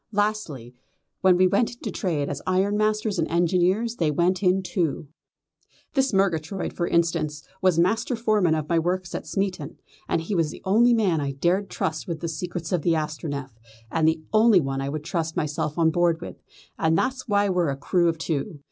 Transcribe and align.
Lastly, 0.11 0.73
when 1.19 1.37
we 1.37 1.45
went 1.45 1.75
into 1.75 1.91
trade 1.91 2.27
as 2.27 2.41
ironmasters 2.47 3.19
and 3.19 3.27
engineers 3.27 3.97
they 3.97 4.09
went 4.09 4.41
in 4.41 4.63
too. 4.63 5.07
This 5.93 6.11
Murgatroyd, 6.11 6.73
for 6.73 6.87
instance, 6.87 7.43
was 7.61 7.77
master 7.77 8.15
foreman 8.15 8.55
of 8.55 8.67
my 8.67 8.79
works 8.79 9.13
at 9.13 9.27
Smeaton, 9.27 9.77
and 10.09 10.21
he 10.21 10.33
was 10.33 10.49
the 10.49 10.63
only 10.65 10.95
man 10.95 11.21
I 11.21 11.33
dared 11.33 11.69
trust 11.69 12.07
with 12.07 12.19
the 12.19 12.27
secrets 12.27 12.71
of 12.71 12.81
the 12.81 12.93
Astronef, 12.95 13.51
and 13.91 14.07
the 14.07 14.23
only 14.33 14.59
one 14.59 14.81
I 14.81 14.89
would 14.89 15.03
trust 15.03 15.37
myself 15.37 15.77
on 15.77 15.91
board 15.91 16.19
her 16.19 16.29
with, 16.29 16.37
and 16.79 16.97
that's 16.97 17.27
why 17.27 17.47
we're 17.47 17.69
a 17.69 17.77
crew 17.77 18.09
of 18.09 18.17
two. 18.17 18.59